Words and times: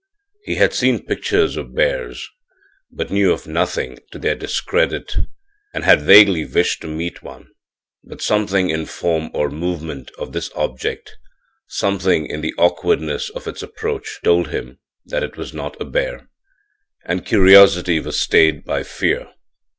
He 0.45 0.55
had 0.55 0.73
seen 0.73 1.05
pictures 1.05 1.55
of 1.57 1.75
bears, 1.75 2.27
but 2.91 3.11
knew 3.11 3.31
of 3.31 3.45
nothing 3.45 3.99
to 4.11 4.17
their 4.17 4.33
discredit 4.33 5.15
and 5.75 5.83
had 5.83 6.01
vaguely 6.01 6.43
wished 6.43 6.81
to 6.81 6.87
meet 6.87 7.21
one. 7.21 7.51
But 8.03 8.19
something 8.19 8.71
in 8.71 8.87
form 8.87 9.29
or 9.35 9.51
movement 9.51 10.09
of 10.17 10.31
this 10.33 10.49
object 10.55 11.15
something 11.67 12.25
in 12.25 12.41
the 12.41 12.55
awkwardness 12.57 13.29
of 13.29 13.45
its 13.45 13.61
approach 13.61 14.19
told 14.23 14.47
him 14.47 14.79
that 15.05 15.21
it 15.21 15.37
was 15.37 15.53
not 15.53 15.79
a 15.79 15.85
bear, 15.85 16.27
and 17.05 17.23
curiosity 17.23 17.99
was 17.99 18.19
stayed 18.19 18.65
by 18.65 18.81
fear. 18.81 19.29